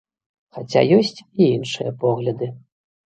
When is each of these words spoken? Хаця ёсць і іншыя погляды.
Хаця 0.57 0.81
ёсць 0.97 1.19
і 1.41 1.49
іншыя 1.57 1.91
погляды. 2.05 2.49